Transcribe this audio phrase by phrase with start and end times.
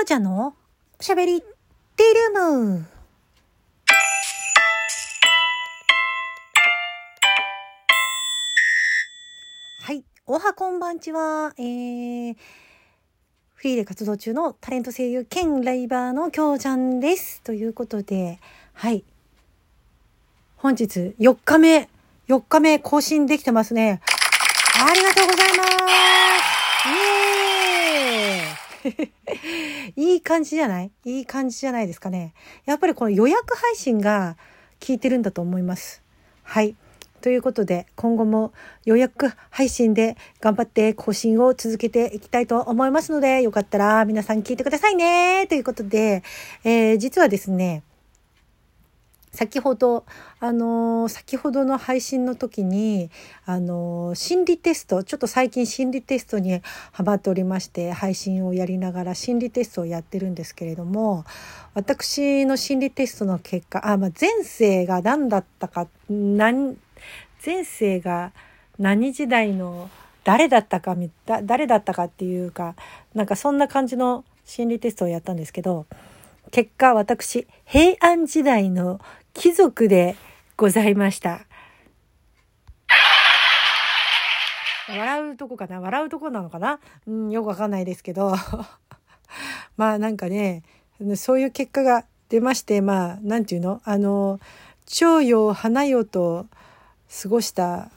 [0.00, 0.54] ょうちゃんの
[0.98, 2.86] おしゃべりティールーム。
[9.82, 10.02] はい。
[10.26, 11.52] おはこんばんちは。
[11.58, 12.36] えー、
[13.54, 17.42] フリーで活動中のタレント声優兼ライバーのきょうちゃんです。
[17.42, 18.38] ということで、
[18.72, 19.04] はい。
[20.56, 21.90] 本日4日目、
[22.28, 24.00] 4日目更新できてますね。
[24.82, 25.68] ありがとうございます。
[26.88, 27.39] イエーイ
[29.96, 30.90] いい感じじゃない？
[31.04, 32.34] いい感じじゃないですかね。
[32.64, 34.36] やっぱりこの予約配信が
[34.86, 36.02] 効いてるんだと思います。
[36.42, 36.76] はい。
[37.20, 38.52] ということで、今後も
[38.86, 45.46] 予約配信で頑張って更新を続けていきたいと思いますので、よかったら皆さん聞いてくださいね。
[45.46, 46.22] ということで、
[46.64, 47.82] えー実はですね、
[49.32, 50.04] 先ほど、
[50.40, 53.10] あの先ほどの配信の時に、
[53.46, 56.60] あの心理テスト、ちょっと最近心理テストに
[56.92, 61.24] ハマっておりまして、配信をやりながら心理テストをやってるんですけれども、
[61.74, 66.76] 私の心理テストの結果、あ、まあ、前世が何だったか、何、
[67.44, 68.32] 前世が
[68.78, 69.90] 何時代の
[70.24, 72.74] 誰だったか、だ誰だったかっていうか、
[73.14, 75.86] なんかそんな感じの心理テストをやったんですけど、
[76.50, 79.00] 結果私、平安時代の
[79.34, 80.16] 貴族で
[80.56, 81.46] ございました。
[84.88, 85.80] 笑うとこかな？
[85.80, 86.80] 笑うとこなのかな？
[87.06, 88.34] うん、よくわかんないですけど。
[89.76, 90.62] まあなんかね、
[91.16, 93.80] そういう結果が出まして、まあ、なんていうの？
[93.84, 94.40] あの、
[94.86, 96.46] 蝶よ花よと
[97.22, 97.90] 過ごした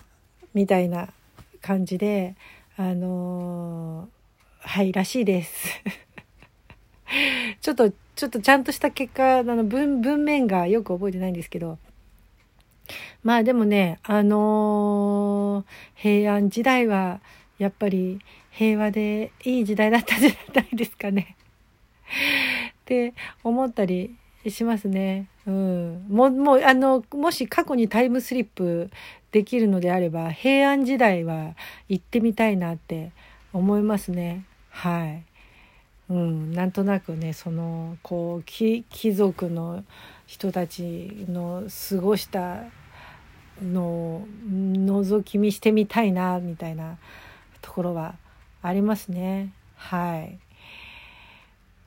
[0.53, 1.09] みたいな
[1.61, 2.35] 感じで、
[2.77, 4.07] あの
[4.59, 5.81] はい、らしいです。
[7.61, 11.79] ちょっと、ちょっとちゃんとした結果、あの、文、文面がよく覚えてないんですけど、
[13.23, 17.21] まあでもね、あのー平安時代は
[17.57, 18.19] やっぱり
[18.51, 21.37] 平和でいい時代だったじゃないですかね。
[22.83, 24.15] って思ったり
[24.49, 25.27] しますね。
[25.47, 26.05] うん。
[26.09, 28.91] も、もう、あの、もし過去にタイムスリップ
[29.31, 31.55] できるのであれば、平安時代は
[31.87, 33.11] 行ってみたいなって
[33.53, 34.43] 思いますね。
[34.69, 35.23] はい。
[36.09, 38.83] うん、なんとなくねそのこう貴
[39.13, 39.83] 族の
[40.27, 42.63] 人たちの過ごした
[43.63, 46.97] のを覗き見してみたいなみたいな
[47.61, 48.15] ところは
[48.61, 49.53] ありますね。
[49.75, 50.37] はい。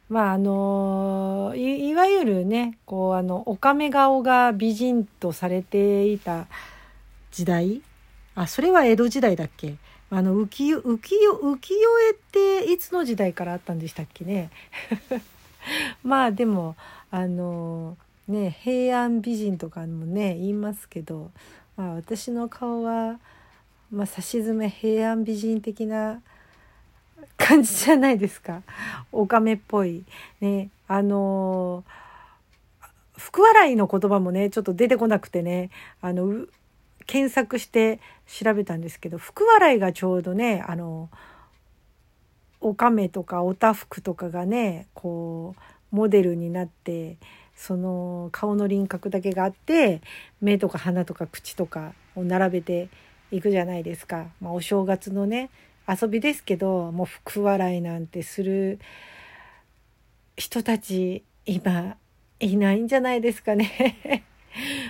[0.08, 6.46] まああのいいわゆるねこうあのおかめ顔が美人とされていた
[7.32, 7.82] 時代？
[8.34, 9.74] あそれは江戸時代だっけ？
[10.08, 12.14] あの浮世浮世浮世絵っ
[12.64, 14.50] ていつの時代からあったんでしたっけね？
[16.04, 16.76] まあでも
[17.10, 17.96] あの
[18.28, 21.30] ね平安美人とかもね言いますけど、
[21.76, 23.18] まあ、私の顔は、
[23.90, 26.22] まあ、さしずめ平安美人的な
[27.36, 28.62] 感じじゃないですか。
[29.10, 30.04] おかめっぽい。
[30.40, 31.82] ねあの
[33.16, 36.46] 福笑いの言葉もねちょっと出てこなくてねあの
[37.06, 41.08] 検索して調べたんですけど福笑いがちょうどねあの
[42.60, 47.16] おかめとかおたふくとかがねこうモデルになって
[47.54, 50.02] その顔の輪郭だけがあって
[50.40, 52.88] 目とか鼻とか口とかを並べて
[53.30, 55.50] いくじゃないですか、まあ、お正月のね
[55.88, 58.78] 遊びですけどもう福笑いなんてする
[60.36, 61.96] 人たち今
[62.40, 64.24] いないんじゃないですかね。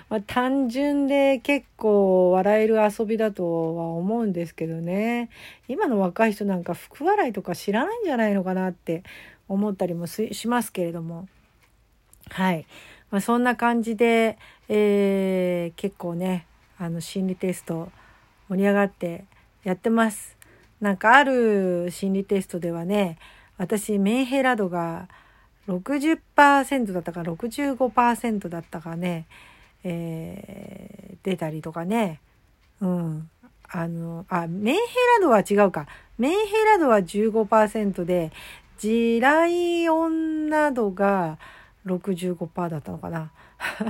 [0.09, 5.31] まあ、単純で結構笑える遊びだとは思うんですけどね。
[5.67, 9.03] 今の若い人なんか福笑いとか知らないんじゃないのかなって
[9.49, 11.29] 思ったりもしますけれども。
[12.31, 12.67] はい、
[13.11, 16.47] まあ、そんな感じで、えー結構ね
[16.79, 17.91] あの心理テスト
[18.49, 19.25] 盛り上がって
[19.65, 20.37] やってます。
[20.81, 23.19] なんかある心理テストではね
[23.59, 25.09] 私メンヘラ度が
[25.69, 29.27] 60%だったか65%だったかね
[29.89, 32.21] えー出たりとかね。
[32.81, 33.31] うん。
[33.69, 34.81] あの、あ、メンヘ
[35.21, 35.89] ラ度は違うか。
[36.19, 38.31] メンヘラ度は15%で、
[38.79, 41.39] 地雷女度が
[41.85, 43.33] 65%だったのかな。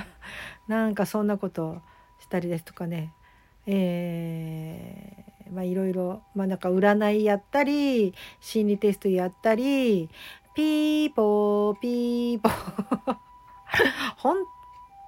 [0.67, 1.83] なんかそんなこと
[2.21, 3.13] したりですとかね。
[3.67, 10.09] えーまあいろいろ、まあなんか占いやったり、心理テストやったり、
[10.55, 13.17] ピーポーピーポー。
[14.17, 14.37] 本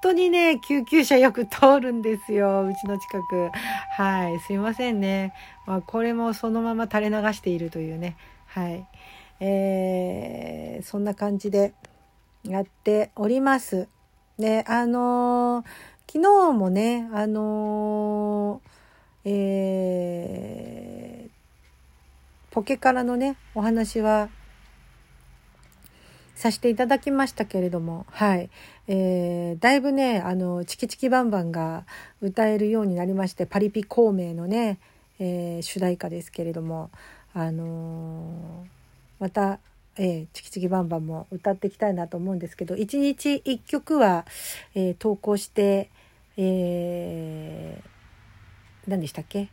[0.01, 2.65] 当にね、救急車よく通るんですよ。
[2.67, 3.51] うちの近く。
[3.97, 4.39] はい。
[4.41, 5.35] すいませんね。
[5.67, 8.17] まあ、これもそのまま垂れ流しているというね。
[8.47, 8.87] はい。
[9.41, 11.75] えー、そんな感じで
[12.45, 13.89] やっております。
[14.39, 15.67] で、あのー
[16.11, 21.29] 昨日もね、あのーえー
[22.51, 24.31] ポケからのね、お話は
[26.39, 28.49] させていただきましたけれども、はい。
[28.87, 31.85] えー、だいぶね、あの、チキチキバンバンが
[32.21, 34.79] 歌えるようになりまして、パリピ孔明のね、
[35.19, 36.91] えー、主題歌ですけれども、
[37.35, 38.69] あのー、
[39.19, 39.59] また、
[39.97, 44.25] えー、チキチキバンバンも歌っていきたいなと思うんですけど、一日一曲は、
[44.77, 45.91] えー、投稿して、
[46.37, 49.49] えー、何でしたっけ？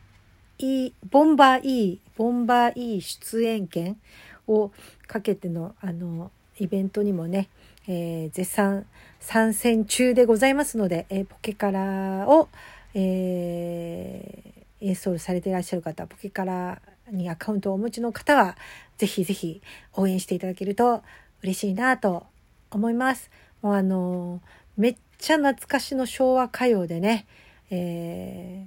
[0.58, 3.98] いい、ボンバー E、ボンバー E 出演権
[4.46, 4.70] を
[5.08, 7.48] かけての、あの、イベントにもね、
[7.88, 8.86] えー、絶賛
[9.20, 12.48] 参戦中でございますので、えー、ポケカラを、
[12.94, 16.80] えー、インストールされていらっしゃる方、ポケカラ
[17.10, 18.56] にアカウントをお持ちの方は、
[18.98, 19.62] ぜひぜひ
[19.94, 21.02] 応援していただけると
[21.42, 22.26] 嬉しいなと
[22.70, 23.30] 思います。
[23.62, 24.40] もうあの
[24.76, 27.26] めっちゃ懐かしの昭和歌謡でね、
[27.70, 28.66] え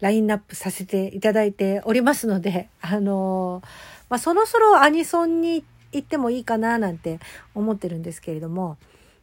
[0.00, 3.62] ー、ラインナップさせていただいておりますので、あの
[4.08, 5.64] まあ、そろそろアニソンに
[5.96, 7.20] 行ってもいいかななんて
[7.54, 8.76] 思ってるんですけれども、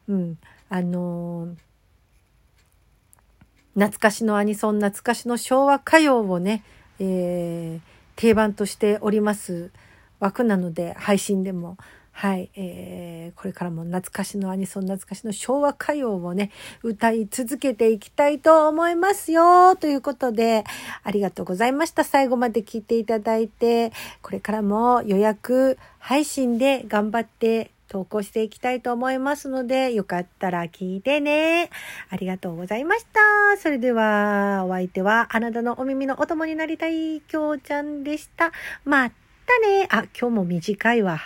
[0.08, 0.38] うん、
[0.70, 1.56] あのー、
[3.76, 6.64] 懐かしのアニソン、懐かしの昭和歌謡をね、
[7.00, 9.72] えー、定番としております
[10.20, 11.78] 枠なので、配信でも、
[12.12, 16.52] はい、えー、これからも懐かしのアニソン、懐かしの昭和歌謡をね、
[16.84, 19.76] 歌い続けていきたいと思いますよ。
[19.76, 20.64] ということで、
[21.04, 22.04] ありがとうございました。
[22.04, 23.92] 最後まで聞いていただいて、
[24.22, 31.70] これからも予約配信で頑張って投稿していきたいと思いますので、よかったら聞いてね。
[32.10, 33.20] ありがとうございました。
[33.58, 38.52] それでは、お相手はあなたのお耳のお供になりたい、きょうちゃんでした。
[38.86, 39.16] また
[39.68, 39.88] ね。
[39.90, 41.20] あ、今日も短いわ。